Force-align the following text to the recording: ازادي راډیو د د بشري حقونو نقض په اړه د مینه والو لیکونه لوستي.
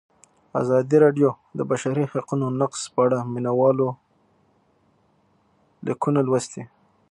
ازادي 0.61 0.97
راډیو 1.05 1.29
د 1.35 1.37
د 1.57 1.59
بشري 1.69 2.05
حقونو 2.11 2.45
نقض 2.61 2.81
په 2.93 2.99
اړه 3.05 3.17
د 3.21 3.25
مینه 3.33 3.51
والو 3.59 3.87
لیکونه 5.85 6.19
لوستي. 6.27 6.63